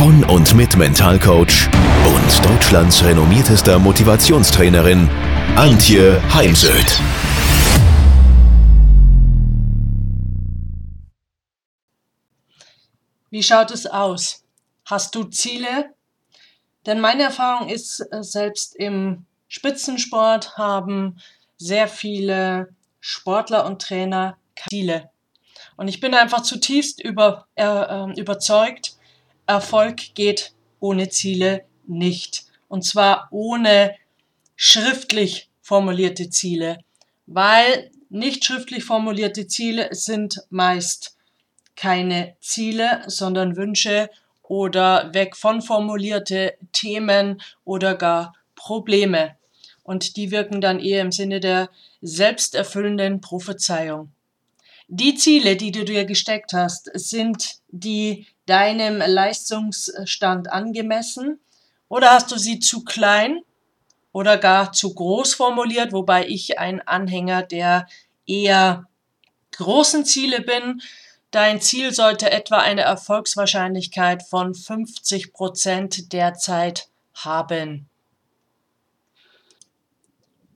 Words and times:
von 0.00 0.24
und 0.24 0.54
mit 0.54 0.78
Mentalcoach 0.78 1.68
und 2.06 2.46
Deutschlands 2.46 3.04
renommiertester 3.04 3.78
Motivationstrainerin 3.78 5.10
Antje 5.56 6.22
Heimsöth. 6.32 6.98
Wie 13.28 13.42
schaut 13.42 13.70
es 13.72 13.84
aus? 13.84 14.42
Hast 14.86 15.14
du 15.14 15.24
Ziele? 15.24 15.90
Denn 16.86 16.98
meine 17.00 17.24
Erfahrung 17.24 17.68
ist, 17.68 18.00
äh, 18.10 18.22
selbst 18.22 18.74
im 18.76 19.26
Spitzensport 19.48 20.56
haben 20.56 21.20
sehr 21.58 21.88
viele 21.88 22.70
Sportler 23.00 23.66
und 23.66 23.82
Trainer 23.82 24.38
Ziele. 24.70 25.10
Und 25.76 25.88
ich 25.88 26.00
bin 26.00 26.14
einfach 26.14 26.40
zutiefst 26.40 27.04
über, 27.04 27.46
äh, 27.56 27.66
ähm, 27.66 28.12
überzeugt, 28.12 28.89
Erfolg 29.50 30.14
geht 30.14 30.52
ohne 30.78 31.08
Ziele 31.08 31.64
nicht. 31.86 32.44
Und 32.68 32.84
zwar 32.84 33.26
ohne 33.32 33.96
schriftlich 34.54 35.50
formulierte 35.60 36.30
Ziele. 36.30 36.78
Weil 37.26 37.90
nicht 38.10 38.44
schriftlich 38.44 38.84
formulierte 38.84 39.48
Ziele 39.48 39.88
sind 39.90 40.40
meist 40.50 41.16
keine 41.74 42.36
Ziele, 42.40 43.02
sondern 43.08 43.56
Wünsche 43.56 44.08
oder 44.44 45.12
weg 45.14 45.36
von 45.36 45.62
formulierte 45.62 46.54
Themen 46.72 47.42
oder 47.64 47.96
gar 47.96 48.34
Probleme. 48.54 49.36
Und 49.82 50.16
die 50.16 50.30
wirken 50.30 50.60
dann 50.60 50.78
eher 50.78 51.02
im 51.02 51.10
Sinne 51.10 51.40
der 51.40 51.70
selbsterfüllenden 52.02 53.20
Prophezeiung. 53.20 54.12
Die 54.92 55.14
Ziele, 55.14 55.54
die 55.54 55.70
du 55.70 55.84
dir 55.84 56.04
gesteckt 56.04 56.52
hast, 56.52 56.90
sind 56.94 57.60
die 57.68 58.26
deinem 58.46 58.98
Leistungsstand 58.98 60.50
angemessen 60.50 61.38
oder 61.88 62.10
hast 62.10 62.32
du 62.32 62.36
sie 62.36 62.58
zu 62.58 62.82
klein 62.82 63.42
oder 64.10 64.36
gar 64.36 64.72
zu 64.72 64.92
groß 64.92 65.34
formuliert, 65.34 65.92
wobei 65.92 66.26
ich 66.26 66.58
ein 66.58 66.80
Anhänger 66.80 67.44
der 67.44 67.86
eher 68.26 68.88
großen 69.52 70.04
Ziele 70.04 70.40
bin. 70.40 70.82
Dein 71.30 71.60
Ziel 71.60 71.94
sollte 71.94 72.32
etwa 72.32 72.58
eine 72.58 72.80
Erfolgswahrscheinlichkeit 72.80 74.24
von 74.24 74.56
50 74.56 75.32
Prozent 75.32 76.12
derzeit 76.12 76.88
haben. 77.14 77.88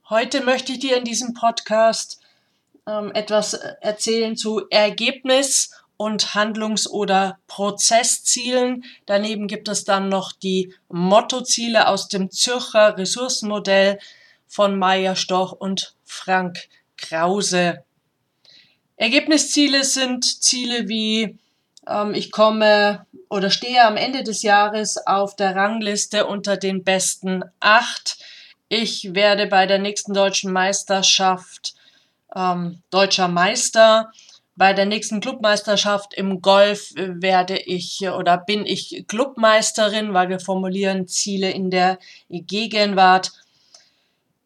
Heute 0.09 0.43
möchte 0.43 0.73
ich 0.73 0.79
dir 0.79 0.97
in 0.97 1.05
diesem 1.05 1.33
Podcast 1.33 2.19
ähm, 2.87 3.11
etwas 3.13 3.53
erzählen 3.53 4.35
zu 4.35 4.67
Ergebnis 4.69 5.71
und 5.97 6.35
Handlungs- 6.35 6.89
oder 6.89 7.39
Prozesszielen. 7.47 8.83
Daneben 9.05 9.47
gibt 9.47 9.67
es 9.67 9.85
dann 9.85 10.09
noch 10.09 10.33
die 10.33 10.73
Mottoziele 10.89 11.87
aus 11.87 12.07
dem 12.07 12.31
Zürcher 12.31 12.97
Ressourcenmodell 12.97 13.99
von 14.47 14.77
Meier 14.77 15.15
Stoch 15.15 15.51
und 15.51 15.95
Frank 16.03 16.67
Krause. 16.97 17.83
Ergebnisziele 18.97 19.83
sind 19.83 20.43
Ziele 20.43 20.87
wie 20.87 21.37
ähm, 21.87 22.13
ich 22.13 22.31
komme 22.31 23.05
oder 23.29 23.49
stehe 23.49 23.83
am 23.83 23.97
Ende 23.97 24.23
des 24.23 24.41
Jahres 24.41 24.97
auf 25.05 25.35
der 25.35 25.55
Rangliste 25.55 26.25
unter 26.25 26.57
den 26.57 26.83
besten 26.83 27.43
acht. 27.59 28.17
Ich 28.69 29.13
werde 29.13 29.47
bei 29.47 29.65
der 29.65 29.79
nächsten 29.79 30.13
deutschen 30.13 30.51
Meisterschaft 30.51 31.75
ähm, 32.35 32.81
deutscher 32.89 33.27
Meister. 33.27 34.11
Bei 34.57 34.73
der 34.73 34.85
nächsten 34.85 35.19
Clubmeisterschaft 35.19 36.13
im 36.13 36.41
Golf 36.41 36.91
werde 36.95 37.57
ich 37.57 38.07
oder 38.07 38.37
bin 38.37 38.65
ich 38.65 39.03
Clubmeisterin, 39.07 40.13
weil 40.13 40.29
wir 40.29 40.39
formulieren 40.39 41.07
Ziele 41.07 41.51
in 41.51 41.69
der 41.69 41.99
Gegenwart. 42.29 43.33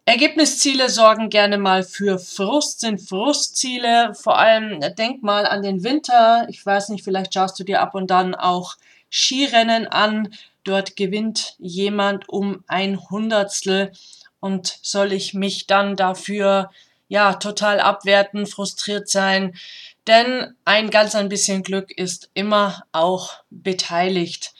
Ergebnisziele 0.05 0.89
sorgen 0.89 1.29
gerne 1.29 1.59
mal 1.59 1.83
für 1.83 2.17
Frust, 2.17 2.79
sind 2.79 2.99
Frustziele. 2.99 4.15
Vor 4.15 4.39
allem 4.39 4.79
denk 4.97 5.21
mal 5.21 5.45
an 5.45 5.61
den 5.61 5.83
Winter. 5.83 6.47
Ich 6.49 6.65
weiß 6.65 6.89
nicht, 6.89 7.03
vielleicht 7.03 7.35
schaust 7.35 7.59
du 7.59 7.63
dir 7.63 7.79
ab 7.79 7.93
und 7.93 8.09
dann 8.09 8.33
auch 8.33 8.77
Skirennen 9.11 9.85
an. 9.85 10.33
Dort 10.63 10.95
gewinnt 10.95 11.55
jemand 11.59 12.27
um 12.27 12.63
ein 12.67 12.99
Hundertstel 13.11 13.91
und 14.39 14.79
soll 14.81 15.13
ich 15.13 15.35
mich 15.35 15.67
dann 15.67 15.95
dafür 15.95 16.71
ja 17.09 17.33
total 17.33 17.81
abwerten, 17.81 18.47
frustriert 18.47 19.09
sein, 19.09 19.55
denn 20.07 20.55
ein 20.63 20.89
ganz 20.89 21.15
ein 21.15 21.27
bisschen 21.27 21.63
Glück 21.63 21.91
ist 21.91 22.29
immer 22.33 22.83
auch 22.93 23.33
beteiligt. 23.49 24.53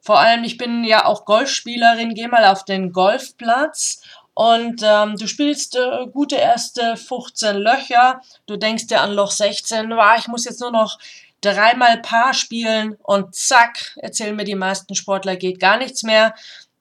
Vor 0.00 0.18
allem, 0.18 0.44
ich 0.44 0.56
bin 0.56 0.84
ja 0.84 1.04
auch 1.04 1.26
Golfspielerin, 1.26 2.14
geh 2.14 2.28
mal 2.28 2.46
auf 2.46 2.64
den 2.64 2.92
Golfplatz 2.92 4.02
und 4.32 4.80
ähm, 4.82 5.16
du 5.16 5.26
spielst 5.26 5.76
äh, 5.76 6.06
gute 6.10 6.36
erste 6.36 6.96
15 6.96 7.56
Löcher, 7.56 8.22
du 8.46 8.56
denkst 8.56 8.86
dir 8.86 9.02
an 9.02 9.12
Loch 9.12 9.32
16, 9.32 9.90
wow, 9.90 10.16
ich 10.18 10.28
muss 10.28 10.46
jetzt 10.46 10.60
nur 10.60 10.70
noch 10.70 10.98
dreimal 11.40 12.00
Paar 12.00 12.32
spielen 12.32 12.96
und 13.02 13.34
zack, 13.34 13.96
erzählen 13.96 14.36
mir 14.36 14.44
die 14.44 14.54
meisten 14.54 14.94
Sportler, 14.94 15.36
geht 15.36 15.58
gar 15.58 15.76
nichts 15.76 16.02
mehr 16.02 16.34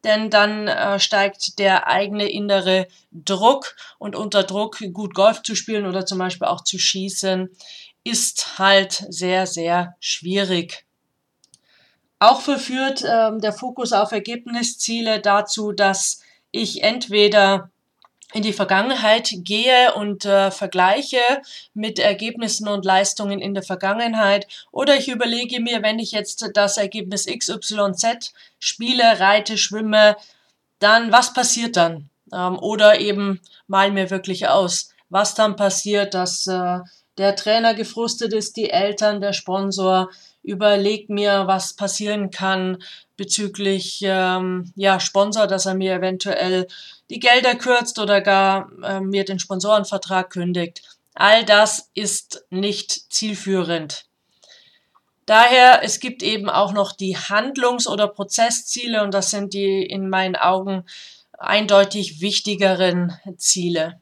denn 0.04 0.30
dann 0.30 0.68
äh, 0.68 1.00
steigt 1.00 1.60
der 1.60 1.88
eigene 1.88 2.30
innere 2.30 2.88
Druck 3.12 3.76
und 3.98 4.16
unter 4.16 4.44
Druck 4.44 4.80
gut 4.94 5.14
Golf 5.14 5.44
zu 5.44 5.56
spielen 5.56 5.86
oder 5.86 6.06
zum 6.06 6.20
Beispiel 6.20 6.48
auch 6.48 6.64
zu 6.64 6.78
schießen, 6.78 7.50
ist 8.04 8.60
halt 8.60 9.06
sehr, 9.10 9.46
sehr 9.46 9.96
schwierig. 10.00 10.86
Auch 12.20 12.42
verführt 12.42 13.04
äh, 13.04 13.38
der 13.40 13.54
Fokus 13.54 13.94
auf 13.94 14.12
Ergebnisziele 14.12 15.20
dazu, 15.20 15.72
dass 15.72 16.22
ich 16.52 16.84
entweder 16.84 17.72
in 18.34 18.44
die 18.44 18.54
Vergangenheit 18.54 19.30
gehe 19.44 19.94
und 19.96 20.26
äh, 20.26 20.52
vergleiche 20.52 21.20
mit 21.74 21.98
Ergebnissen 21.98 22.68
und 22.68 22.86
Leistungen 22.86 23.40
in 23.40 23.54
der 23.54 23.64
Vergangenheit 23.64 24.48
oder 24.72 24.96
ich 24.96 25.08
überlege 25.08 25.60
mir, 25.60 25.82
wenn 25.82 25.98
ich 26.00 26.12
jetzt 26.12 26.48
das 26.54 26.78
Ergebnis 26.78 27.26
XYZ 27.26 28.34
spiele, 28.60 29.20
reite, 29.20 29.58
schwimme, 29.58 30.16
dann 30.78 31.12
was 31.12 31.34
passiert 31.34 31.76
dann? 31.76 32.10
Ähm, 32.32 32.60
oder 32.60 33.00
eben 33.00 33.42
mal 33.68 33.92
mir 33.92 34.12
wirklich 34.12 34.48
aus, 34.48 34.94
was 35.10 35.34
dann 35.34 35.56
passiert, 35.56 36.14
dass 36.14 36.46
äh, 36.46 36.80
der 37.18 37.36
Trainer 37.36 37.74
gefrustet 37.74 38.32
ist, 38.34 38.56
die 38.58 38.70
Eltern, 38.70 39.22
der 39.22 39.34
Sponsor, 39.34 40.10
überleg 40.50 41.10
mir, 41.10 41.46
was 41.46 41.74
passieren 41.74 42.32
kann 42.32 42.82
bezüglich 43.16 44.02
ähm, 44.04 44.74
ja, 44.76 45.00
Sponsor, 45.00 45.46
dass 45.46 45.66
er 45.66 45.76
mir 45.76 45.94
eventuell 45.94 46.68
die 47.10 47.20
Gelder 47.20 47.56
kürzt 47.56 48.00
oder 48.00 48.22
gar 48.22 48.72
äh, 48.84 49.00
mir 49.00 49.26
den 49.26 49.40
Sponsorenvertrag 49.40 50.32
kündigt. 50.32 50.82
All 51.14 51.46
das 51.46 51.90
ist 51.94 52.46
nicht 52.50 53.12
zielführend. 53.14 54.06
Daher, 55.26 55.84
es 55.84 56.00
gibt 56.00 56.24
eben 56.24 56.50
auch 56.50 56.74
noch 56.74 56.92
die 56.92 57.16
Handlungs- 57.16 57.88
oder 57.88 58.08
Prozessziele 58.08 59.04
und 59.04 59.14
das 59.14 59.30
sind 59.30 59.54
die 59.54 59.84
in 59.84 60.10
meinen 60.10 60.36
Augen 60.36 60.86
eindeutig 61.38 62.22
wichtigeren 62.22 63.14
Ziele. 63.38 64.02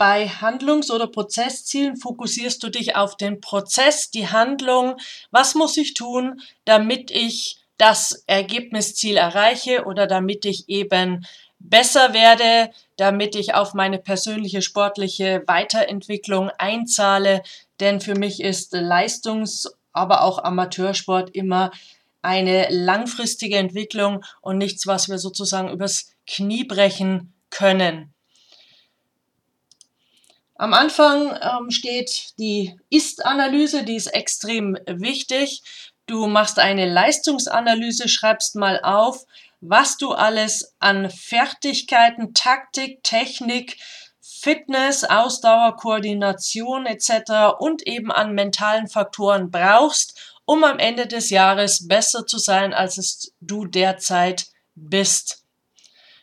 Bei 0.00 0.28
Handlungs- 0.28 0.90
oder 0.90 1.08
Prozesszielen 1.08 1.98
fokussierst 1.98 2.62
du 2.62 2.70
dich 2.70 2.96
auf 2.96 3.18
den 3.18 3.42
Prozess, 3.42 4.10
die 4.10 4.28
Handlung. 4.28 4.96
Was 5.30 5.54
muss 5.54 5.76
ich 5.76 5.92
tun, 5.92 6.40
damit 6.64 7.10
ich 7.10 7.58
das 7.76 8.24
Ergebnisziel 8.26 9.18
erreiche 9.18 9.84
oder 9.84 10.06
damit 10.06 10.46
ich 10.46 10.70
eben 10.70 11.26
besser 11.58 12.14
werde, 12.14 12.72
damit 12.96 13.34
ich 13.34 13.52
auf 13.52 13.74
meine 13.74 13.98
persönliche 13.98 14.62
sportliche 14.62 15.42
Weiterentwicklung 15.46 16.48
einzahle. 16.56 17.42
Denn 17.78 18.00
für 18.00 18.14
mich 18.14 18.40
ist 18.40 18.72
Leistungs-, 18.72 19.70
aber 19.92 20.22
auch 20.22 20.42
Amateursport 20.42 21.28
immer 21.36 21.72
eine 22.22 22.68
langfristige 22.70 23.58
Entwicklung 23.58 24.24
und 24.40 24.56
nichts, 24.56 24.86
was 24.86 25.10
wir 25.10 25.18
sozusagen 25.18 25.68
übers 25.68 26.14
Knie 26.26 26.64
brechen 26.64 27.34
können. 27.50 28.14
Am 30.60 30.74
Anfang 30.74 31.38
ähm, 31.40 31.70
steht 31.70 32.38
die 32.38 32.78
Ist-Analyse, 32.90 33.82
die 33.82 33.96
ist 33.96 34.08
extrem 34.08 34.76
wichtig. 34.86 35.62
Du 36.04 36.26
machst 36.26 36.58
eine 36.58 36.84
Leistungsanalyse, 36.84 38.10
schreibst 38.10 38.56
mal 38.56 38.78
auf, 38.82 39.24
was 39.62 39.96
du 39.96 40.12
alles 40.12 40.74
an 40.78 41.08
Fertigkeiten, 41.08 42.34
Taktik, 42.34 43.02
Technik, 43.02 43.78
Fitness, 44.20 45.02
Ausdauer, 45.04 45.76
Koordination 45.76 46.84
etc. 46.84 47.58
und 47.58 47.86
eben 47.86 48.12
an 48.12 48.34
mentalen 48.34 48.86
Faktoren 48.86 49.50
brauchst, 49.50 50.20
um 50.44 50.62
am 50.64 50.78
Ende 50.78 51.06
des 51.06 51.30
Jahres 51.30 51.88
besser 51.88 52.26
zu 52.26 52.36
sein, 52.36 52.74
als 52.74 52.98
es 52.98 53.32
du 53.40 53.64
derzeit 53.64 54.48
bist. 54.74 55.39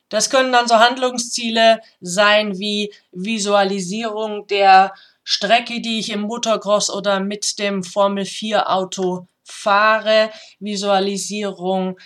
Das 0.09 0.29
können 0.29 0.51
dann 0.51 0.67
so 0.67 0.75
Handlungsziele 0.79 1.81
sein 1.99 2.57
wie 2.57 2.93
Visualisierung 3.11 4.47
der 4.47 4.93
Strecke, 5.23 5.81
die 5.81 5.99
ich 5.99 6.11
im 6.11 6.21
Motocross 6.21 6.89
oder 6.89 7.19
mit 7.19 7.59
dem 7.59 7.83
Formel 7.83 8.25
4 8.25 8.69
Auto 8.69 9.27
fahre, 9.43 10.31
Visualisierung 10.59 11.99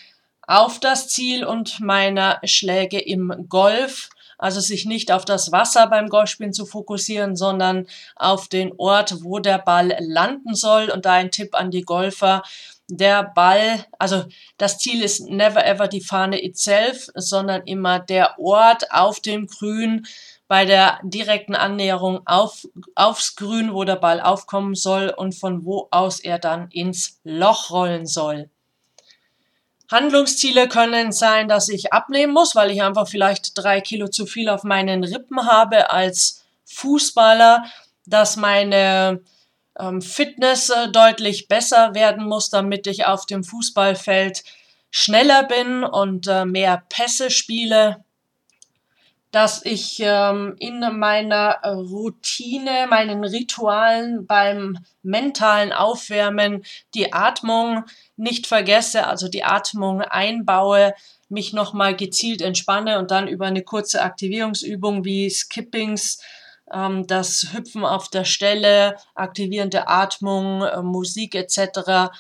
auf 0.47 0.79
das 0.79 1.07
Ziel 1.07 1.45
und 1.45 1.79
meiner 1.79 2.39
Schläge 2.43 2.99
im 2.99 3.45
Golf. 3.47 4.09
Also 4.37 4.59
sich 4.59 4.85
nicht 4.85 5.11
auf 5.11 5.23
das 5.23 5.51
Wasser 5.51 5.85
beim 5.85 6.09
Golfspielen 6.09 6.51
zu 6.51 6.65
fokussieren, 6.65 7.35
sondern 7.35 7.85
auf 8.15 8.47
den 8.47 8.73
Ort, 8.77 9.23
wo 9.23 9.37
der 9.37 9.59
Ball 9.59 9.95
landen 9.99 10.55
soll. 10.55 10.89
Und 10.89 11.05
da 11.05 11.13
ein 11.13 11.29
Tipp 11.29 11.53
an 11.53 11.69
die 11.69 11.83
Golfer. 11.83 12.41
Der 12.93 13.23
Ball, 13.23 13.85
also 13.99 14.25
das 14.57 14.77
Ziel 14.77 15.01
ist 15.01 15.21
never 15.29 15.65
ever 15.65 15.87
die 15.87 16.01
Fahne 16.01 16.43
itself, 16.43 17.07
sondern 17.15 17.61
immer 17.63 17.99
der 17.99 18.37
Ort 18.37 18.91
auf 18.91 19.21
dem 19.21 19.47
Grün, 19.47 20.05
bei 20.49 20.65
der 20.65 20.99
direkten 21.01 21.55
Annäherung 21.55 22.19
auf, 22.25 22.67
aufs 22.95 23.37
Grün, 23.37 23.73
wo 23.73 23.85
der 23.85 23.95
Ball 23.95 24.19
aufkommen 24.19 24.75
soll 24.75 25.07
und 25.07 25.33
von 25.33 25.63
wo 25.63 25.87
aus 25.91 26.19
er 26.19 26.39
dann 26.39 26.67
ins 26.71 27.21
Loch 27.23 27.71
rollen 27.71 28.05
soll. 28.05 28.49
Handlungsziele 29.89 30.67
können 30.67 31.13
sein, 31.13 31.47
dass 31.47 31.69
ich 31.69 31.93
abnehmen 31.93 32.33
muss, 32.33 32.53
weil 32.53 32.71
ich 32.71 32.81
einfach 32.81 33.07
vielleicht 33.07 33.57
drei 33.57 33.79
Kilo 33.79 34.09
zu 34.09 34.25
viel 34.25 34.49
auf 34.49 34.65
meinen 34.65 35.05
Rippen 35.05 35.47
habe 35.47 35.89
als 35.91 36.43
Fußballer, 36.65 37.63
dass 38.05 38.35
meine 38.35 39.21
Fitness 40.01 40.69
äh, 40.69 40.89
deutlich 40.89 41.47
besser 41.47 41.93
werden 41.95 42.25
muss, 42.25 42.49
damit 42.49 42.87
ich 42.87 43.05
auf 43.05 43.25
dem 43.25 43.43
Fußballfeld 43.43 44.43
schneller 44.89 45.43
bin 45.43 45.83
und 45.83 46.27
äh, 46.27 46.45
mehr 46.45 46.83
Pässe 46.89 47.31
spiele. 47.31 48.03
Dass 49.31 49.65
ich 49.65 49.99
ähm, 50.01 50.55
in 50.59 50.81
meiner 50.99 51.61
Routine, 51.63 52.87
meinen 52.89 53.23
Ritualen 53.23 54.27
beim 54.27 54.79
mentalen 55.03 55.71
Aufwärmen 55.71 56.65
die 56.93 57.13
Atmung 57.13 57.85
nicht 58.17 58.45
vergesse, 58.45 59.07
also 59.07 59.29
die 59.29 59.45
Atmung 59.45 60.01
einbaue, 60.01 60.93
mich 61.29 61.53
nochmal 61.53 61.95
gezielt 61.95 62.41
entspanne 62.41 62.99
und 62.99 63.09
dann 63.09 63.29
über 63.29 63.45
eine 63.45 63.63
kurze 63.63 64.01
Aktivierungsübung 64.01 65.05
wie 65.05 65.29
Skippings, 65.29 66.19
ähm, 66.73 67.07
das 67.07 67.47
Hüpfen 67.53 67.85
auf 67.85 68.09
der 68.09 68.25
Stelle, 68.25 68.95
aktivierende 69.15 69.87
Atmung, 69.87 70.63
äh, 70.63 70.81
Musik 70.81 71.35
etc. 71.35 72.11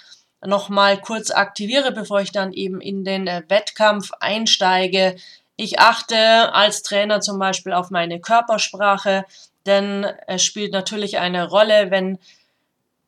nochmal 0.45 0.99
kurz 0.99 1.31
aktiviere, 1.31 1.91
bevor 1.91 2.21
ich 2.21 2.31
dann 2.31 2.53
eben 2.53 2.81
in 2.81 3.03
den 3.03 3.27
äh, 3.27 3.43
Wettkampf 3.47 4.11
einsteige, 4.19 5.15
ich 5.57 5.79
achte 5.79 6.53
als 6.53 6.81
Trainer 6.81 7.21
zum 7.21 7.37
Beispiel 7.37 7.73
auf 7.73 7.91
meine 7.91 8.19
Körpersprache, 8.19 9.25
denn 9.67 10.05
es 10.25 10.43
spielt 10.43 10.73
natürlich 10.73 11.19
eine 11.19 11.47
Rolle, 11.47 11.91
wenn 11.91 12.17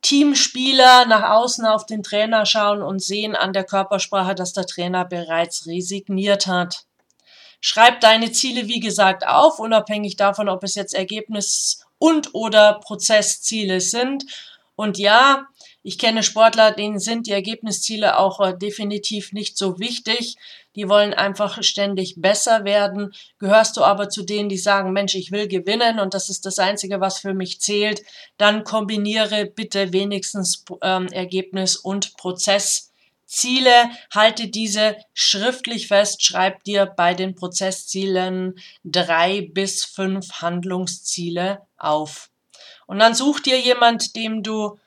Teamspieler 0.04 1.06
nach 1.06 1.32
außen 1.32 1.66
auf 1.66 1.86
den 1.86 2.04
Trainer 2.04 2.46
schauen 2.46 2.82
und 2.82 3.02
sehen 3.02 3.36
an 3.36 3.54
der 3.54 3.64
Körpersprache, 3.64 4.36
dass 4.36 4.54
der 4.54 4.66
Trainer 4.66 5.06
bereits 5.06 5.66
resigniert 5.66 6.46
hat. 6.46 6.86
Schreib 7.66 8.02
deine 8.02 8.30
Ziele, 8.34 8.68
wie 8.68 8.82
gesagt, 8.82 9.26
auf, 9.26 9.58
unabhängig 9.58 10.18
davon, 10.18 10.50
ob 10.50 10.66
es 10.66 10.76
jetzt 10.76 10.94
Ergebnis- 10.94 11.86
und 11.98 12.36
oder 12.36 12.82
Prozessziele 12.84 13.80
sind. 13.80 14.26
Und 14.76 14.98
ja, 14.98 15.48
ich 15.82 15.98
kenne 15.98 16.24
Sportler, 16.24 16.74
denen 16.74 17.00
sind 17.00 17.26
die 17.26 17.32
Ergebnisziele 17.32 18.20
auch 18.20 18.42
äh, 18.42 18.54
definitiv 18.54 19.32
nicht 19.32 19.58
so 19.58 19.80
wichtig. 19.80 20.36
Die 20.76 20.90
wollen 20.90 21.14
einfach 21.14 21.64
ständig 21.64 22.16
besser 22.18 22.66
werden. 22.66 23.14
Gehörst 23.40 23.78
du 23.78 23.84
aber 23.84 24.10
zu 24.10 24.24
denen, 24.24 24.50
die 24.50 24.58
sagen, 24.58 24.92
Mensch, 24.92 25.16
ich 25.16 25.32
will 25.32 25.48
gewinnen 25.48 26.02
und 26.02 26.14
das 26.14 26.28
ist 26.28 26.46
das 26.46 26.60
Einzige, 26.60 27.00
was 27.00 27.20
für 27.20 27.34
mich 27.34 27.62
zählt, 27.62 28.04
dann 28.36 28.66
kombiniere 28.66 29.46
bitte 29.46 29.94
wenigstens 29.94 30.66
ähm, 30.82 31.08
Ergebnis 31.08 31.78
und 31.78 32.14
Prozessziele. 33.34 33.90
Halte 34.14 34.48
diese 34.48 34.96
schriftlich 35.14 35.88
fest, 35.88 36.24
schreib 36.24 36.64
dir 36.64 36.86
bei 36.86 37.14
den 37.14 37.36
Prozesszielen 37.36 38.56
drei 38.84 39.50
bis 39.52 39.84
fünf 39.84 40.42
Handlungsziele 40.42 41.62
auf. 41.78 42.30
Und 42.86 43.00
dann 43.00 43.16
such 43.16 43.40
dir 43.40 43.60
jemand, 43.60 44.16
dem 44.16 44.44
du 44.44 44.80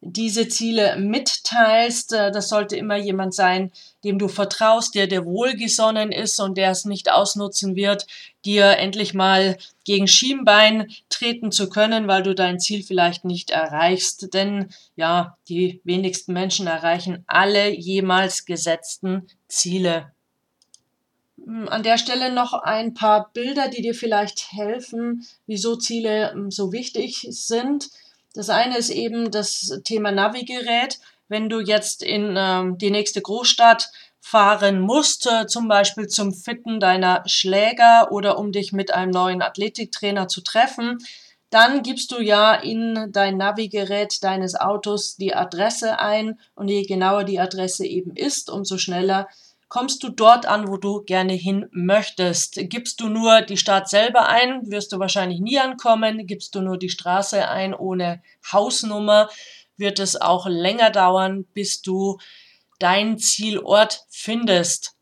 diese 0.00 0.48
Ziele 0.48 0.96
mitteilst. 0.96 2.12
Äh, 2.12 2.30
das 2.32 2.48
sollte 2.48 2.76
immer 2.76 2.96
jemand 2.96 3.34
sein, 3.34 3.70
dem 4.04 4.18
du 4.18 4.28
vertraust, 4.28 4.94
der 4.94 5.06
dir 5.06 5.24
wohlgesonnen 5.24 6.10
ist 6.12 6.40
und 6.40 6.56
der 6.56 6.70
es 6.70 6.84
nicht 6.84 7.10
ausnutzen 7.10 7.76
wird, 7.76 8.06
dir 8.44 8.78
endlich 8.78 9.12
mal 9.12 9.58
gegen 9.84 10.08
Schienbein 10.08 10.90
treten 11.10 11.52
zu 11.52 11.68
können, 11.68 12.08
weil 12.08 12.22
du 12.22 12.34
dein 12.34 12.60
Ziel 12.60 12.82
vielleicht 12.82 13.24
nicht 13.24 13.50
erreichst. 13.50 14.32
Denn 14.32 14.70
ja, 14.96 15.36
die 15.48 15.80
wenigsten 15.84 16.32
Menschen 16.32 16.66
erreichen 16.66 17.24
alle 17.26 17.70
jemals 17.70 18.46
gesetzten 18.46 19.26
Ziele. 19.48 20.12
Hm, 21.44 21.68
an 21.68 21.82
der 21.82 21.98
Stelle 21.98 22.32
noch 22.32 22.54
ein 22.54 22.94
paar 22.94 23.30
Bilder, 23.32 23.68
die 23.68 23.82
dir 23.82 23.94
vielleicht 23.94 24.52
helfen, 24.52 25.26
wieso 25.46 25.76
Ziele 25.76 26.32
hm, 26.32 26.50
so 26.50 26.72
wichtig 26.72 27.26
sind. 27.30 27.90
Das 28.34 28.48
eine 28.48 28.78
ist 28.78 28.90
eben 28.90 29.30
das 29.30 29.80
Thema 29.84 30.12
Navigerät. 30.12 30.98
Wenn 31.28 31.48
du 31.48 31.60
jetzt 31.60 32.02
in 32.02 32.34
ähm, 32.36 32.78
die 32.78 32.90
nächste 32.90 33.20
Großstadt 33.20 33.90
fahren 34.20 34.80
musst, 34.80 35.26
äh, 35.26 35.46
zum 35.46 35.68
Beispiel 35.68 36.06
zum 36.06 36.32
Fitten 36.32 36.78
deiner 36.80 37.22
Schläger 37.26 38.12
oder 38.12 38.38
um 38.38 38.52
dich 38.52 38.72
mit 38.72 38.92
einem 38.92 39.10
neuen 39.10 39.42
Athletiktrainer 39.42 40.28
zu 40.28 40.42
treffen, 40.42 40.98
dann 41.50 41.82
gibst 41.82 42.12
du 42.12 42.20
ja 42.20 42.54
in 42.54 43.08
dein 43.10 43.36
Navigerät 43.36 44.22
deines 44.22 44.54
Autos 44.54 45.16
die 45.16 45.34
Adresse 45.34 45.98
ein 45.98 46.38
und 46.54 46.68
je 46.68 46.82
genauer 46.82 47.24
die 47.24 47.40
Adresse 47.40 47.84
eben 47.84 48.14
ist, 48.14 48.50
umso 48.50 48.78
schneller 48.78 49.26
kommst 49.70 50.02
du 50.02 50.10
dort 50.10 50.46
an, 50.46 50.68
wo 50.68 50.76
du 50.76 51.02
gerne 51.04 51.32
hin 51.32 51.66
möchtest. 51.70 52.58
Gibst 52.64 53.00
du 53.00 53.08
nur 53.08 53.40
die 53.40 53.56
Stadt 53.56 53.88
selber 53.88 54.28
ein, 54.28 54.68
wirst 54.70 54.92
du 54.92 54.98
wahrscheinlich 54.98 55.40
nie 55.40 55.58
ankommen. 55.58 56.26
Gibst 56.26 56.54
du 56.54 56.60
nur 56.60 56.76
die 56.76 56.90
Straße 56.90 57.48
ein 57.48 57.72
ohne 57.72 58.20
Hausnummer, 58.52 59.30
wird 59.76 60.00
es 60.00 60.20
auch 60.20 60.46
länger 60.46 60.90
dauern, 60.90 61.46
bis 61.54 61.80
du 61.82 62.18
deinen 62.80 63.18
Zielort 63.18 64.04
findest. 64.10 64.96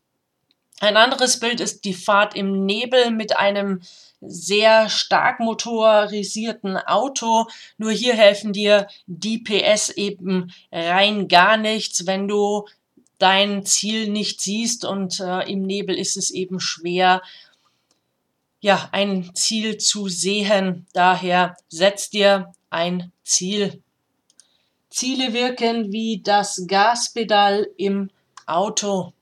Ein 0.79 0.97
anderes 0.97 1.39
Bild 1.39 1.59
ist 1.59 1.83
die 1.83 1.95
Fahrt 1.95 2.35
im 2.35 2.65
Nebel 2.65 3.09
mit 3.09 3.37
einem 3.37 3.81
sehr 4.21 4.87
stark 4.89 5.39
motorisierten 5.39 6.77
Auto. 6.77 7.47
Nur 7.77 7.91
hier 7.91 8.13
helfen 8.13 8.53
dir 8.53 8.87
die 9.07 9.39
PS 9.39 9.89
eben 9.89 10.53
rein 10.71 11.27
gar 11.27 11.57
nichts, 11.57 12.05
wenn 12.05 12.27
du 12.27 12.65
dein 13.19 13.65
Ziel 13.65 14.09
nicht 14.09 14.41
siehst 14.41 14.85
und 14.85 15.19
äh, 15.19 15.49
im 15.51 15.61
Nebel 15.61 15.95
ist 15.95 16.17
es 16.17 16.31
eben 16.31 16.59
schwer, 16.59 17.21
ja, 18.61 18.89
ein 18.91 19.31
Ziel 19.35 19.77
zu 19.77 20.09
sehen. 20.09 20.85
Daher 20.93 21.55
setz 21.69 22.09
dir 22.09 22.53
ein 22.69 23.11
Ziel. 23.23 23.81
Ziele 24.89 25.33
wirken 25.33 25.91
wie 25.91 26.21
das 26.21 26.63
Gaspedal 26.67 27.67
im 27.77 28.09
Auto. 28.45 29.13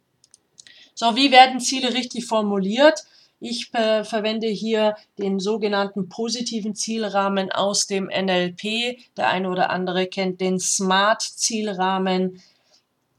So, 0.96 1.16
wie 1.16 1.32
werden 1.32 1.60
Ziele 1.60 1.94
richtig 1.94 2.25
formuliert? 2.25 3.04
Ich 3.39 3.72
äh, 3.75 4.04
verwende 4.04 4.48
hier 4.48 4.96
den 5.20 5.39
sogenannten 5.39 6.10
positiven 6.10 6.74
Zielrahmen 6.74 7.51
aus 7.51 7.86
dem 7.86 8.06
NLP. 8.06 8.98
Der 9.16 9.30
eine 9.30 9.50
oder 9.50 9.70
andere 9.70 10.08
kennt 10.08 10.42
den 10.42 10.60
Smart-Zielrahmen. 10.60 12.42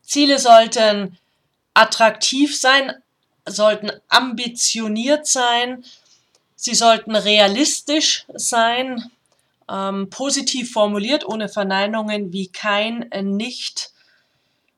Ziele 0.08 0.38
sollten 0.38 1.18
attraktiv 1.74 2.58
sein, 2.58 2.94
sollten 3.46 3.90
ambitioniert 4.08 5.26
sein, 5.26 5.84
sie 6.56 6.74
sollten 6.74 7.14
realistisch 7.14 8.24
sein, 8.34 9.10
ähm, 9.70 10.08
positiv 10.08 10.72
formuliert, 10.72 11.26
ohne 11.26 11.50
Verneinungen 11.50 12.32
wie 12.32 12.48
kein, 12.48 13.12
äh, 13.12 13.22
nicht, 13.22 13.90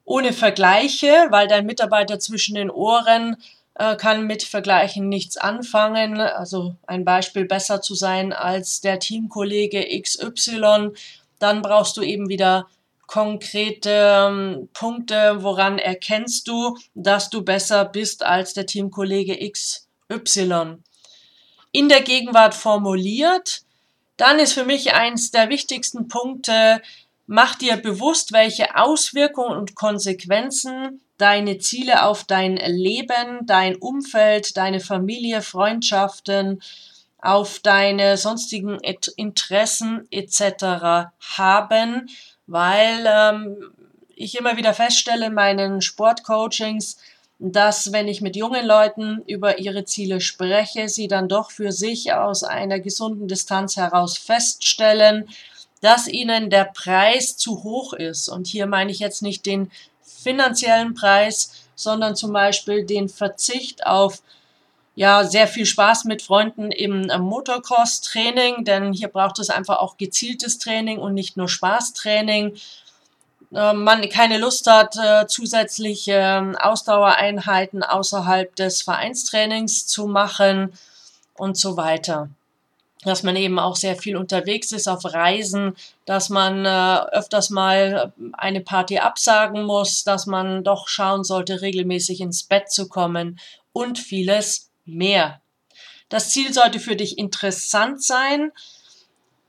ohne 0.04 0.32
Vergleiche, 0.32 1.28
weil 1.30 1.46
dein 1.46 1.64
Mitarbeiter 1.64 2.18
zwischen 2.18 2.56
den 2.56 2.68
Ohren 2.68 3.36
äh, 3.74 3.94
kann 3.94 4.26
mit 4.26 4.42
Vergleichen 4.42 5.08
nichts 5.08 5.36
anfangen. 5.36 6.20
Also 6.20 6.74
ein 6.88 7.04
Beispiel 7.04 7.44
besser 7.44 7.80
zu 7.80 7.94
sein 7.94 8.32
als 8.32 8.80
der 8.80 8.98
Teamkollege 8.98 9.86
XY, 10.02 10.90
dann 11.38 11.62
brauchst 11.62 11.96
du 11.96 12.02
eben 12.02 12.28
wieder 12.28 12.66
konkrete 13.10 13.90
ähm, 13.90 14.68
Punkte, 14.72 15.38
woran 15.40 15.80
erkennst 15.80 16.46
du, 16.46 16.76
dass 16.94 17.28
du 17.28 17.42
besser 17.42 17.84
bist 17.84 18.22
als 18.22 18.54
der 18.54 18.66
Teamkollege 18.66 19.36
XY. 19.50 20.76
In 21.72 21.88
der 21.88 22.02
Gegenwart 22.02 22.54
formuliert, 22.54 23.62
dann 24.16 24.38
ist 24.38 24.52
für 24.52 24.64
mich 24.64 24.92
eins 24.92 25.32
der 25.32 25.48
wichtigsten 25.48 26.06
Punkte, 26.06 26.80
mach 27.26 27.56
dir 27.56 27.78
bewusst, 27.78 28.30
welche 28.30 28.76
Auswirkungen 28.76 29.58
und 29.58 29.74
Konsequenzen 29.74 31.00
deine 31.18 31.58
Ziele 31.58 32.04
auf 32.04 32.22
dein 32.22 32.58
Leben, 32.58 33.40
dein 33.44 33.74
Umfeld, 33.74 34.56
deine 34.56 34.78
Familie, 34.78 35.42
Freundschaften, 35.42 36.62
auf 37.22 37.58
deine 37.60 38.16
sonstigen 38.16 38.78
Interessen 39.16 40.06
etc. 40.10 41.10
haben, 41.36 42.08
weil 42.46 43.04
ähm, 43.06 43.56
ich 44.14 44.38
immer 44.38 44.56
wieder 44.56 44.74
feststelle 44.74 45.26
in 45.26 45.34
meinen 45.34 45.80
Sportcoachings, 45.80 46.98
dass 47.38 47.92
wenn 47.92 48.06
ich 48.06 48.20
mit 48.20 48.36
jungen 48.36 48.66
Leuten 48.66 49.22
über 49.26 49.58
ihre 49.58 49.86
Ziele 49.86 50.20
spreche, 50.20 50.90
sie 50.90 51.08
dann 51.08 51.28
doch 51.28 51.50
für 51.50 51.72
sich 51.72 52.12
aus 52.12 52.44
einer 52.44 52.80
gesunden 52.80 53.28
Distanz 53.28 53.76
heraus 53.76 54.18
feststellen, 54.18 55.28
dass 55.80 56.06
ihnen 56.06 56.50
der 56.50 56.64
Preis 56.64 57.38
zu 57.38 57.62
hoch 57.62 57.94
ist. 57.94 58.28
Und 58.28 58.46
hier 58.46 58.66
meine 58.66 58.90
ich 58.90 58.98
jetzt 58.98 59.22
nicht 59.22 59.46
den 59.46 59.70
finanziellen 60.02 60.92
Preis, 60.92 61.64
sondern 61.74 62.14
zum 62.14 62.34
Beispiel 62.34 62.84
den 62.84 63.08
Verzicht 63.08 63.86
auf 63.86 64.22
ja, 65.00 65.24
sehr 65.24 65.48
viel 65.48 65.64
Spaß 65.64 66.04
mit 66.04 66.20
Freunden 66.20 66.70
im 66.70 67.06
Motocross-Training, 67.06 68.66
denn 68.66 68.92
hier 68.92 69.08
braucht 69.08 69.38
es 69.38 69.48
einfach 69.48 69.78
auch 69.78 69.96
gezieltes 69.96 70.58
Training 70.58 70.98
und 70.98 71.14
nicht 71.14 71.38
nur 71.38 71.48
Spaßtraining. 71.48 72.54
Äh, 73.50 73.72
man 73.72 74.06
keine 74.10 74.36
Lust 74.36 74.66
hat, 74.66 74.96
äh, 75.02 75.26
zusätzliche 75.26 76.12
äh, 76.12 76.54
Ausdauereinheiten 76.58 77.82
außerhalb 77.82 78.54
des 78.56 78.82
Vereinstrainings 78.82 79.86
zu 79.86 80.06
machen 80.06 80.74
und 81.32 81.56
so 81.56 81.78
weiter 81.78 82.28
dass 83.02 83.22
man 83.22 83.34
eben 83.34 83.58
auch 83.58 83.76
sehr 83.76 83.96
viel 83.96 84.14
unterwegs 84.14 84.72
ist 84.72 84.86
auf 84.86 85.06
Reisen, 85.06 85.74
dass 86.04 86.28
man 86.28 86.66
äh, 86.66 86.98
öfters 87.12 87.48
mal 87.48 88.12
eine 88.34 88.60
Party 88.60 88.98
absagen 88.98 89.64
muss, 89.64 90.04
dass 90.04 90.26
man 90.26 90.64
doch 90.64 90.86
schauen 90.86 91.24
sollte, 91.24 91.62
regelmäßig 91.62 92.20
ins 92.20 92.42
Bett 92.42 92.70
zu 92.70 92.90
kommen 92.90 93.40
und 93.72 93.98
vieles 93.98 94.69
mehr. 94.84 95.40
Das 96.08 96.30
Ziel 96.30 96.52
sollte 96.52 96.80
für 96.80 96.96
dich 96.96 97.18
interessant 97.18 98.02
sein. 98.02 98.52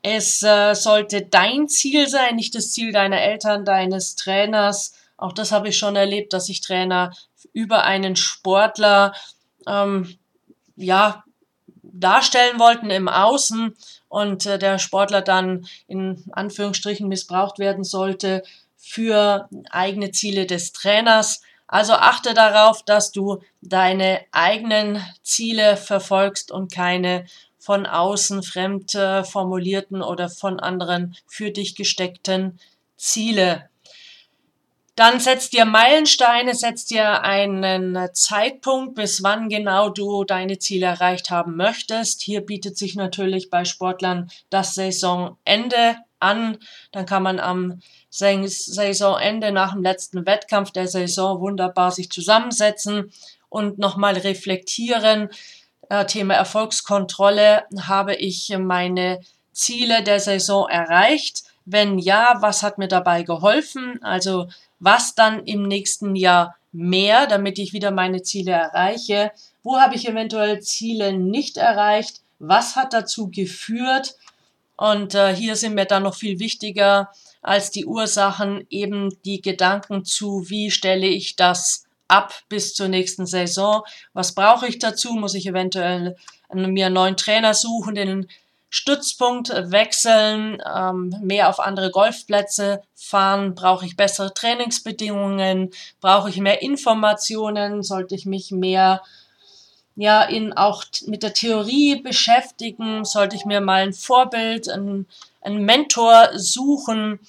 Es 0.02 0.42
äh, 0.42 0.74
sollte 0.74 1.22
dein 1.22 1.68
Ziel 1.68 2.08
sein, 2.08 2.36
nicht 2.36 2.54
das 2.54 2.72
Ziel 2.72 2.92
deiner 2.92 3.20
Eltern, 3.20 3.64
deines 3.64 4.16
Trainers. 4.16 4.94
Auch 5.16 5.32
das 5.32 5.52
habe 5.52 5.68
ich 5.68 5.78
schon 5.78 5.96
erlebt, 5.96 6.32
dass 6.32 6.46
sich 6.46 6.60
Trainer 6.60 7.12
über 7.52 7.84
einen 7.84 8.16
Sportler 8.16 9.14
ähm, 9.66 10.16
ja 10.76 11.24
darstellen 11.82 12.58
wollten 12.58 12.90
im 12.90 13.08
Außen 13.08 13.76
und 14.08 14.46
äh, 14.46 14.58
der 14.58 14.78
Sportler 14.78 15.22
dann 15.22 15.66
in 15.86 16.24
Anführungsstrichen 16.32 17.08
missbraucht 17.08 17.58
werden 17.58 17.84
sollte 17.84 18.42
für 18.76 19.48
eigene 19.70 20.10
Ziele 20.10 20.46
des 20.46 20.72
Trainers. 20.72 21.42
Also 21.72 21.94
achte 21.94 22.34
darauf, 22.34 22.82
dass 22.82 23.12
du 23.12 23.40
deine 23.62 24.20
eigenen 24.30 25.02
Ziele 25.22 25.78
verfolgst 25.78 26.52
und 26.52 26.70
keine 26.70 27.24
von 27.58 27.86
außen 27.86 28.42
fremd 28.42 28.94
äh, 28.94 29.24
formulierten 29.24 30.02
oder 30.02 30.28
von 30.28 30.60
anderen 30.60 31.16
für 31.26 31.50
dich 31.50 31.74
gesteckten 31.74 32.60
Ziele. 32.98 33.70
Dann 34.94 35.20
setzt 35.20 35.54
dir 35.54 35.64
Meilensteine, 35.64 36.54
setzt 36.54 36.90
dir 36.90 37.22
einen 37.22 37.98
Zeitpunkt, 38.12 38.94
bis 38.94 39.22
wann 39.22 39.48
genau 39.48 39.88
du 39.88 40.24
deine 40.24 40.58
Ziele 40.58 40.86
erreicht 40.86 41.30
haben 41.30 41.56
möchtest. 41.56 42.20
Hier 42.20 42.42
bietet 42.42 42.76
sich 42.76 42.94
natürlich 42.94 43.48
bei 43.48 43.64
Sportlern 43.64 44.30
das 44.50 44.74
Saisonende 44.74 45.96
an. 46.20 46.58
Dann 46.92 47.06
kann 47.06 47.22
man 47.22 47.40
am 47.40 47.80
Saisonende 48.10 49.50
nach 49.50 49.72
dem 49.72 49.82
letzten 49.82 50.26
Wettkampf 50.26 50.72
der 50.72 50.86
Saison 50.86 51.40
wunderbar 51.40 51.90
sich 51.90 52.10
zusammensetzen 52.10 53.12
und 53.48 53.78
nochmal 53.78 54.18
reflektieren. 54.18 55.30
Äh, 55.88 56.04
Thema 56.04 56.34
Erfolgskontrolle. 56.34 57.64
Habe 57.80 58.14
ich 58.14 58.54
meine 58.58 59.20
Ziele 59.52 60.02
der 60.02 60.20
Saison 60.20 60.68
erreicht? 60.68 61.44
Wenn 61.64 61.98
ja, 61.98 62.38
was 62.40 62.62
hat 62.62 62.78
mir 62.78 62.88
dabei 62.88 63.22
geholfen? 63.22 64.02
Also 64.02 64.48
was 64.80 65.14
dann 65.14 65.44
im 65.44 65.62
nächsten 65.68 66.16
Jahr 66.16 66.56
mehr, 66.72 67.26
damit 67.26 67.58
ich 67.58 67.72
wieder 67.72 67.90
meine 67.90 68.22
Ziele 68.22 68.52
erreiche? 68.52 69.32
Wo 69.62 69.78
habe 69.78 69.94
ich 69.94 70.08
eventuell 70.08 70.60
Ziele 70.60 71.12
nicht 71.12 71.56
erreicht? 71.56 72.20
Was 72.38 72.76
hat 72.76 72.92
dazu 72.92 73.30
geführt? 73.30 74.16
Und 74.76 75.14
äh, 75.14 75.34
hier 75.34 75.54
sind 75.54 75.74
mir 75.74 75.84
dann 75.84 76.02
noch 76.02 76.14
viel 76.14 76.40
wichtiger 76.40 77.10
als 77.42 77.70
die 77.70 77.86
Ursachen 77.86 78.66
eben 78.70 79.16
die 79.24 79.42
Gedanken 79.42 80.04
zu, 80.04 80.48
wie 80.48 80.70
stelle 80.70 81.06
ich 81.06 81.36
das 81.36 81.84
ab 82.08 82.34
bis 82.48 82.74
zur 82.74 82.88
nächsten 82.88 83.26
Saison? 83.26 83.82
Was 84.12 84.34
brauche 84.34 84.66
ich 84.66 84.78
dazu? 84.78 85.12
Muss 85.12 85.34
ich 85.34 85.46
eventuell 85.46 86.16
mir 86.52 86.86
einen 86.86 86.94
neuen 86.94 87.16
Trainer 87.16 87.54
suchen, 87.54 87.94
den 87.94 88.28
Stützpunkt 88.74 89.50
wechseln, 89.50 90.62
ähm, 90.74 91.14
mehr 91.20 91.50
auf 91.50 91.60
andere 91.60 91.90
Golfplätze 91.90 92.82
fahren, 92.94 93.54
brauche 93.54 93.84
ich 93.84 93.98
bessere 93.98 94.32
Trainingsbedingungen, 94.32 95.70
brauche 96.00 96.30
ich 96.30 96.38
mehr 96.38 96.62
Informationen, 96.62 97.82
sollte 97.82 98.14
ich 98.14 98.24
mich 98.24 98.50
mehr 98.50 99.02
ja 99.94 100.22
in 100.22 100.54
auch 100.54 100.84
mit 101.06 101.22
der 101.22 101.34
Theorie 101.34 101.96
beschäftigen, 101.96 103.04
sollte 103.04 103.36
ich 103.36 103.44
mir 103.44 103.60
mal 103.60 103.82
ein 103.82 103.92
Vorbild, 103.92 104.70
einen, 104.70 105.06
einen 105.42 105.66
Mentor 105.66 106.30
suchen, 106.36 107.20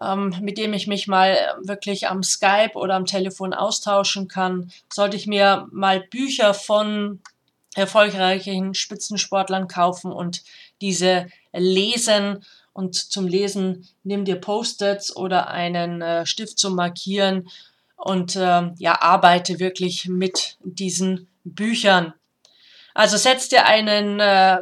ähm, 0.00 0.34
mit 0.40 0.56
dem 0.56 0.72
ich 0.72 0.86
mich 0.86 1.06
mal 1.06 1.36
wirklich 1.60 2.08
am 2.08 2.22
Skype 2.22 2.76
oder 2.76 2.94
am 2.94 3.04
Telefon 3.04 3.52
austauschen 3.52 4.26
kann, 4.26 4.72
sollte 4.90 5.18
ich 5.18 5.26
mir 5.26 5.68
mal 5.70 6.00
Bücher 6.00 6.54
von 6.54 7.20
erfolgreichen 7.74 8.74
Spitzensportlern 8.74 9.68
kaufen 9.68 10.12
und 10.12 10.42
diese 10.80 11.26
lesen. 11.52 12.44
Und 12.72 12.94
zum 12.94 13.26
Lesen 13.26 13.88
nimm 14.04 14.24
dir 14.24 14.36
Post-its 14.36 15.14
oder 15.14 15.48
einen 15.48 16.00
äh, 16.00 16.26
Stift 16.26 16.58
zum 16.58 16.74
Markieren 16.76 17.48
und 17.96 18.36
äh, 18.36 18.70
ja, 18.78 19.02
arbeite 19.02 19.58
wirklich 19.58 20.06
mit 20.06 20.56
diesen 20.62 21.28
Büchern. 21.44 22.14
Also 22.94 23.16
setz 23.16 23.48
dir 23.48 23.64
einen, 23.66 24.18
äh, 24.18 24.58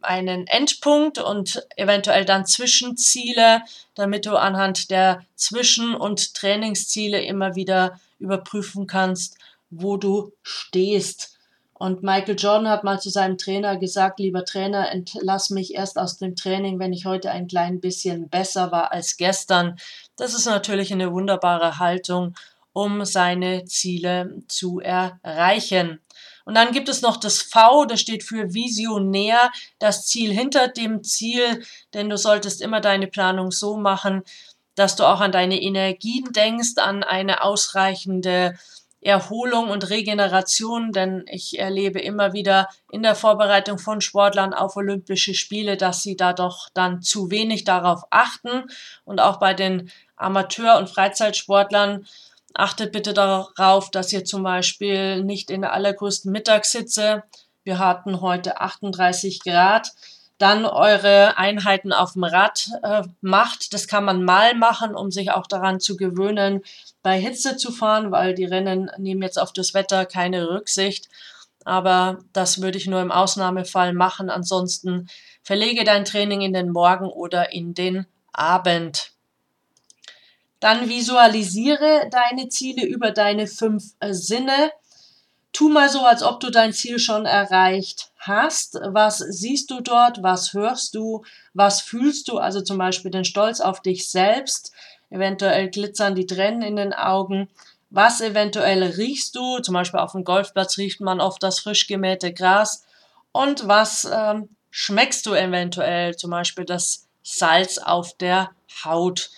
einen 0.00 0.46
Endpunkt 0.46 1.18
und 1.18 1.66
eventuell 1.76 2.24
dann 2.24 2.46
Zwischenziele, 2.46 3.62
damit 3.94 4.26
du 4.26 4.36
anhand 4.36 4.90
der 4.90 5.24
Zwischen- 5.34 5.96
und 5.96 6.34
Trainingsziele 6.34 7.20
immer 7.20 7.56
wieder 7.56 7.98
überprüfen 8.20 8.86
kannst, 8.86 9.38
wo 9.70 9.96
du 9.96 10.32
stehst. 10.42 11.36
Und 11.80 12.02
Michael 12.02 12.36
Jordan 12.38 12.68
hat 12.68 12.84
mal 12.84 13.00
zu 13.00 13.08
seinem 13.08 13.38
Trainer 13.38 13.78
gesagt, 13.78 14.20
lieber 14.20 14.44
Trainer, 14.44 14.92
entlass 14.92 15.48
mich 15.48 15.72
erst 15.72 15.98
aus 15.98 16.18
dem 16.18 16.36
Training, 16.36 16.78
wenn 16.78 16.92
ich 16.92 17.06
heute 17.06 17.30
ein 17.30 17.46
klein 17.46 17.80
bisschen 17.80 18.28
besser 18.28 18.70
war 18.70 18.92
als 18.92 19.16
gestern. 19.16 19.78
Das 20.14 20.34
ist 20.34 20.44
natürlich 20.44 20.92
eine 20.92 21.10
wunderbare 21.10 21.78
Haltung, 21.78 22.34
um 22.74 23.06
seine 23.06 23.64
Ziele 23.64 24.42
zu 24.46 24.80
erreichen. 24.80 26.00
Und 26.44 26.54
dann 26.54 26.72
gibt 26.72 26.90
es 26.90 27.00
noch 27.00 27.16
das 27.16 27.40
V, 27.40 27.86
das 27.86 28.02
steht 28.02 28.24
für 28.24 28.52
visionär, 28.52 29.50
das 29.78 30.06
Ziel 30.06 30.34
hinter 30.34 30.68
dem 30.68 31.02
Ziel, 31.02 31.64
denn 31.94 32.10
du 32.10 32.18
solltest 32.18 32.60
immer 32.60 32.82
deine 32.82 33.06
Planung 33.06 33.52
so 33.52 33.78
machen, 33.78 34.22
dass 34.74 34.96
du 34.96 35.04
auch 35.04 35.20
an 35.20 35.32
deine 35.32 35.58
Energien 35.58 36.30
denkst, 36.34 36.76
an 36.76 37.04
eine 37.04 37.42
ausreichende 37.42 38.54
Erholung 39.02 39.70
und 39.70 39.88
Regeneration, 39.88 40.92
denn 40.92 41.24
ich 41.26 41.58
erlebe 41.58 42.00
immer 42.00 42.32
wieder 42.34 42.68
in 42.90 43.02
der 43.02 43.14
Vorbereitung 43.14 43.78
von 43.78 44.00
Sportlern 44.00 44.52
auf 44.52 44.76
Olympische 44.76 45.34
Spiele, 45.34 45.76
dass 45.76 46.02
sie 46.02 46.16
da 46.16 46.32
doch 46.32 46.68
dann 46.74 47.00
zu 47.00 47.30
wenig 47.30 47.64
darauf 47.64 48.02
achten. 48.10 48.64
Und 49.04 49.20
auch 49.20 49.38
bei 49.38 49.54
den 49.54 49.90
Amateur- 50.16 50.78
und 50.78 50.90
Freizeitsportlern 50.90 52.06
achtet 52.54 52.92
bitte 52.92 53.14
darauf, 53.14 53.90
dass 53.90 54.12
ihr 54.12 54.24
zum 54.24 54.42
Beispiel 54.42 55.24
nicht 55.24 55.50
in 55.50 55.62
der 55.62 55.72
allergrößten 55.72 56.30
Mittagssitze, 56.30 57.22
wir 57.62 57.78
hatten 57.78 58.20
heute 58.20 58.60
38 58.60 59.40
Grad, 59.40 59.92
dann 60.40 60.64
eure 60.64 61.36
Einheiten 61.36 61.92
auf 61.92 62.14
dem 62.14 62.24
Rad 62.24 62.70
äh, 62.82 63.02
macht. 63.20 63.74
Das 63.74 63.86
kann 63.86 64.06
man 64.06 64.24
mal 64.24 64.54
machen, 64.54 64.94
um 64.94 65.10
sich 65.10 65.30
auch 65.32 65.46
daran 65.46 65.80
zu 65.80 65.98
gewöhnen, 65.98 66.62
bei 67.02 67.20
Hitze 67.20 67.58
zu 67.58 67.70
fahren, 67.70 68.10
weil 68.10 68.34
die 68.34 68.46
Rennen 68.46 68.90
nehmen 68.96 69.22
jetzt 69.22 69.38
auf 69.38 69.52
das 69.52 69.74
Wetter 69.74 70.06
keine 70.06 70.48
Rücksicht. 70.48 71.10
Aber 71.66 72.20
das 72.32 72.62
würde 72.62 72.78
ich 72.78 72.86
nur 72.86 73.02
im 73.02 73.12
Ausnahmefall 73.12 73.92
machen. 73.92 74.30
Ansonsten 74.30 75.08
verlege 75.42 75.84
dein 75.84 76.06
Training 76.06 76.40
in 76.40 76.54
den 76.54 76.70
Morgen 76.70 77.10
oder 77.10 77.52
in 77.52 77.74
den 77.74 78.06
Abend. 78.32 79.12
Dann 80.58 80.88
visualisiere 80.88 82.08
deine 82.10 82.48
Ziele 82.48 82.86
über 82.86 83.10
deine 83.10 83.46
fünf 83.46 83.92
äh, 84.00 84.14
Sinne. 84.14 84.70
Tu 85.52 85.68
mal 85.68 85.88
so, 85.88 86.04
als 86.04 86.22
ob 86.22 86.40
du 86.40 86.50
dein 86.50 86.72
Ziel 86.72 86.98
schon 86.98 87.26
erreicht 87.26 88.12
hast. 88.18 88.78
Was 88.86 89.18
siehst 89.18 89.70
du 89.70 89.80
dort? 89.80 90.22
Was 90.22 90.52
hörst 90.52 90.94
du? 90.94 91.24
Was 91.54 91.80
fühlst 91.80 92.28
du? 92.28 92.38
Also 92.38 92.60
zum 92.60 92.78
Beispiel 92.78 93.10
den 93.10 93.24
Stolz 93.24 93.60
auf 93.60 93.82
dich 93.82 94.08
selbst. 94.08 94.72
Eventuell 95.10 95.70
glitzern 95.70 96.14
die 96.14 96.26
Tränen 96.26 96.62
in 96.62 96.76
den 96.76 96.92
Augen. 96.92 97.48
Was 97.90 98.20
eventuell 98.20 98.82
riechst 98.84 99.34
du? 99.34 99.58
Zum 99.58 99.74
Beispiel 99.74 99.98
auf 99.98 100.12
dem 100.12 100.24
Golfplatz 100.24 100.78
riecht 100.78 101.00
man 101.00 101.20
oft 101.20 101.42
das 101.42 101.58
frisch 101.58 101.88
gemähte 101.88 102.32
Gras. 102.32 102.84
Und 103.32 103.66
was 103.66 104.08
ähm, 104.12 104.48
schmeckst 104.70 105.26
du 105.26 105.34
eventuell? 105.34 106.16
Zum 106.16 106.30
Beispiel 106.30 106.64
das 106.64 107.08
Salz 107.22 107.78
auf 107.78 108.16
der 108.16 108.50
Haut. 108.84 109.30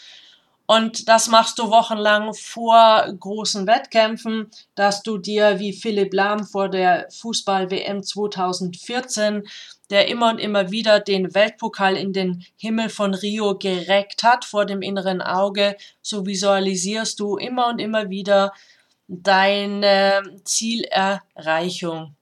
Und 0.75 1.07
das 1.07 1.29
machst 1.29 1.59
du 1.59 1.69
wochenlang 1.69 2.33
vor 2.33 3.05
großen 3.21 3.67
Wettkämpfen, 3.67 4.51
dass 4.75 5.03
du 5.03 5.19
dir 5.19 5.59
wie 5.59 5.75
Philipp 5.75 6.15
Lahm 6.15 6.47
vor 6.47 6.71
der 6.71 7.09
Fußball-WM 7.11 8.03
2014, 8.03 9.47
der 9.91 10.09
immer 10.09 10.31
und 10.31 10.39
immer 10.39 10.71
wieder 10.71 10.99
den 10.99 11.35
Weltpokal 11.35 11.95
in 11.95 12.15
den 12.15 12.47
Himmel 12.57 12.89
von 12.89 13.13
Rio 13.13 13.59
gereckt 13.59 14.23
hat 14.23 14.47
vor 14.47 14.65
dem 14.65 14.81
inneren 14.81 15.21
Auge, 15.21 15.77
so 16.01 16.25
visualisierst 16.25 17.21
du 17.21 17.37
immer 17.37 17.67
und 17.67 17.79
immer 17.79 18.09
wieder 18.09 18.55
deine 19.09 20.23
Zielerreichung. 20.43 22.17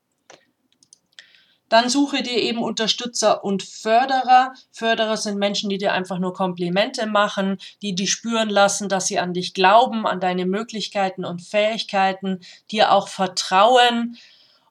Dann 1.71 1.89
suche 1.89 2.23
dir 2.23 2.37
eben 2.37 2.63
Unterstützer 2.63 3.43
und 3.45 3.63
Förderer. 3.63 4.53
Förderer 4.73 5.17
sind 5.17 5.39
Menschen, 5.39 5.71
die 5.71 5.79
dir 5.79 5.93
einfach 5.93 6.19
nur 6.19 6.35
Komplimente 6.35 7.07
machen, 7.07 7.59
die 7.81 7.95
dich 7.95 8.11
spüren 8.11 8.51
lassen, 8.51 8.91
dass 8.91 9.07
sie 9.07 9.19
an 9.19 9.33
dich 9.33 9.55
glauben, 9.55 10.07
an 10.07 10.21
deine 10.21 10.45
Möglichkeiten 10.45 11.25
und 11.25 11.41
Fähigkeiten, 11.41 12.41
dir 12.71 12.93
auch 12.93 13.09
vertrauen. 13.09 14.19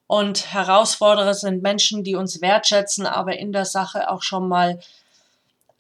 Und 0.08 0.54
Herausforderer 0.54 1.34
sind 1.34 1.64
Menschen, 1.64 2.04
die 2.04 2.16
uns 2.16 2.42
wertschätzen, 2.42 3.06
aber 3.06 3.40
in 3.40 3.54
der 3.54 3.66
Sache 3.66 4.10
auch 4.10 4.22
schon 4.22 4.50
mal 4.50 4.80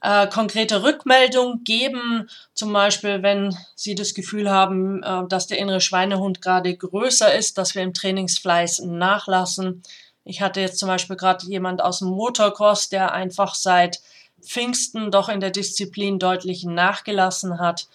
äh, 0.01 0.27
konkrete 0.27 0.83
Rückmeldung 0.83 1.63
geben, 1.65 2.29
zum 2.53 2.71
Beispiel 2.71 3.21
wenn 3.21 3.53
Sie 3.75 3.95
das 3.95 4.13
Gefühl 4.13 4.49
haben, 4.49 5.03
äh, 5.03 5.27
dass 5.27 5.47
der 5.47 5.57
innere 5.57 5.81
Schweinehund 5.81 6.41
gerade 6.41 6.75
größer 6.77 7.33
ist, 7.33 7.57
dass 7.57 7.75
wir 7.75 7.81
im 7.81 7.93
Trainingsfleiß 7.93 8.83
nachlassen. 8.85 9.83
Ich 10.29 10.41
hatte 10.41 10.61
jetzt 10.61 10.77
zum 10.77 10.87
Beispiel 10.87 11.15
gerade 11.15 11.47
jemand 11.47 11.81
aus 11.81 11.99
dem 11.99 12.09
Motocross, 12.09 12.89
der 12.89 13.13
einfach 13.13 13.55
seit 13.55 13.99
Pfingsten 14.41 15.09
doch 15.09 15.27
in 15.27 15.39
der 15.39 15.49
Disziplin 15.49 16.19
deutlich 16.19 16.63
nachgelassen 16.65 17.59
hat. 17.59 17.87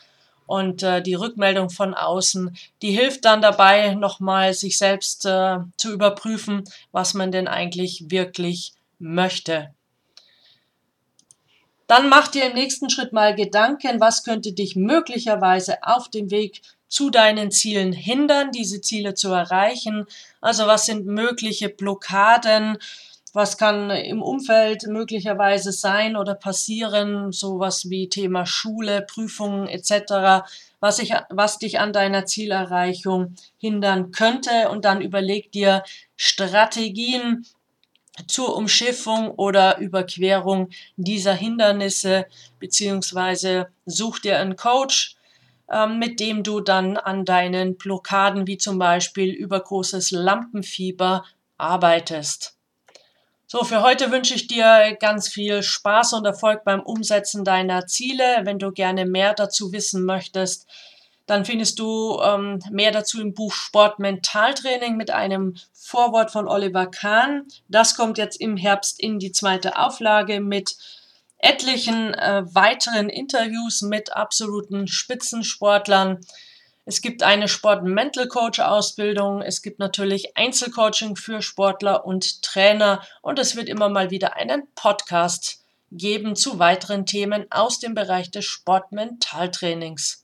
Und 0.44 0.82
äh, 0.82 1.00
die 1.00 1.14
Rückmeldung 1.14 1.70
von 1.70 1.94
außen, 1.94 2.56
die 2.82 2.90
hilft 2.90 3.24
dann 3.24 3.40
dabei, 3.40 3.94
nochmal 3.94 4.52
sich 4.52 4.78
selbst 4.78 5.24
äh, 5.26 5.58
zu 5.76 5.92
überprüfen, 5.92 6.64
was 6.90 7.14
man 7.14 7.30
denn 7.30 7.46
eigentlich 7.46 8.10
wirklich 8.10 8.72
möchte. 8.98 9.72
Dann 11.86 12.08
mach 12.08 12.26
dir 12.26 12.46
im 12.46 12.54
nächsten 12.54 12.90
Schritt 12.90 13.12
mal 13.12 13.36
Gedanken, 13.36 14.00
was 14.00 14.24
könnte 14.24 14.52
dich 14.52 14.74
möglicherweise 14.74 15.76
auf 15.82 16.08
dem 16.08 16.32
Weg 16.32 16.62
zu 16.94 17.10
deinen 17.10 17.50
Zielen 17.50 17.92
hindern, 17.92 18.52
diese 18.52 18.80
Ziele 18.80 19.14
zu 19.14 19.30
erreichen. 19.30 20.06
Also 20.44 20.66
was 20.66 20.84
sind 20.84 21.06
mögliche 21.06 21.70
Blockaden? 21.70 22.76
Was 23.32 23.56
kann 23.56 23.88
im 23.88 24.20
Umfeld 24.20 24.86
möglicherweise 24.86 25.72
sein 25.72 26.16
oder 26.16 26.34
passieren? 26.34 27.32
Sowas 27.32 27.88
wie 27.88 28.10
Thema 28.10 28.44
Schule, 28.44 29.00
Prüfungen 29.00 29.68
etc. 29.68 30.44
Was, 30.80 30.98
ich, 30.98 31.14
was 31.30 31.58
dich 31.58 31.80
an 31.80 31.94
deiner 31.94 32.26
Zielerreichung 32.26 33.34
hindern 33.56 34.12
könnte. 34.12 34.68
Und 34.68 34.84
dann 34.84 35.00
überleg 35.00 35.50
dir 35.50 35.82
Strategien, 36.14 37.46
zur 38.28 38.54
Umschiffung 38.54 39.30
oder 39.30 39.78
Überquerung 39.78 40.68
dieser 40.96 41.34
Hindernisse, 41.34 42.26
beziehungsweise 42.60 43.68
such 43.86 44.20
dir 44.20 44.38
einen 44.38 44.54
Coach, 44.54 45.13
mit 45.98 46.20
dem 46.20 46.42
du 46.42 46.60
dann 46.60 46.96
an 46.96 47.24
deinen 47.24 47.76
Blockaden 47.76 48.46
wie 48.46 48.58
zum 48.58 48.78
Beispiel 48.78 49.30
übergroßes 49.30 50.10
Lampenfieber 50.10 51.24
arbeitest. 51.56 52.54
So, 53.46 53.62
für 53.62 53.82
heute 53.82 54.10
wünsche 54.10 54.34
ich 54.34 54.46
dir 54.46 54.96
ganz 54.98 55.28
viel 55.28 55.62
Spaß 55.62 56.14
und 56.14 56.24
Erfolg 56.24 56.64
beim 56.64 56.80
Umsetzen 56.80 57.44
deiner 57.44 57.86
Ziele. 57.86 58.40
Wenn 58.42 58.58
du 58.58 58.72
gerne 58.72 59.06
mehr 59.06 59.32
dazu 59.32 59.72
wissen 59.72 60.04
möchtest, 60.04 60.66
dann 61.26 61.44
findest 61.44 61.78
du 61.78 62.20
ähm, 62.22 62.58
mehr 62.70 62.90
dazu 62.90 63.20
im 63.20 63.32
Buch 63.32 63.52
Sport 63.52 63.98
Mentaltraining 63.98 64.96
mit 64.96 65.10
einem 65.10 65.54
Vorwort 65.72 66.30
von 66.30 66.48
Oliver 66.48 66.86
Kahn. 66.86 67.46
Das 67.68 67.96
kommt 67.96 68.18
jetzt 68.18 68.40
im 68.40 68.56
Herbst 68.56 69.00
in 69.00 69.18
die 69.18 69.32
zweite 69.32 69.78
Auflage 69.78 70.40
mit 70.40 70.76
etlichen 71.44 72.14
äh, 72.14 72.42
weiteren 72.54 73.08
Interviews 73.10 73.82
mit 73.82 74.16
absoluten 74.16 74.88
Spitzensportlern. 74.88 76.20
Es 76.86 77.02
gibt 77.02 77.22
eine 77.22 77.48
Sport-Mental 77.48 78.28
Coach-Ausbildung. 78.28 79.42
Es 79.42 79.62
gibt 79.62 79.78
natürlich 79.78 80.36
Einzelcoaching 80.36 81.16
für 81.16 81.42
Sportler 81.42 82.06
und 82.06 82.42
Trainer. 82.42 83.02
Und 83.22 83.38
es 83.38 83.56
wird 83.56 83.68
immer 83.68 83.88
mal 83.88 84.10
wieder 84.10 84.36
einen 84.36 84.66
Podcast 84.74 85.62
geben 85.92 86.34
zu 86.34 86.58
weiteren 86.58 87.06
Themen 87.06 87.46
aus 87.50 87.78
dem 87.78 87.94
Bereich 87.94 88.30
des 88.30 88.46
Sport-Mental-Trainings. 88.46 90.23